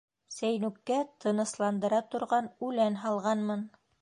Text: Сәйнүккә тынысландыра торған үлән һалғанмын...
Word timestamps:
Сәйнүккә 0.35 0.97
тынысландыра 1.25 2.01
торған 2.15 2.49
үлән 2.71 2.99
һалғанмын... 3.05 3.67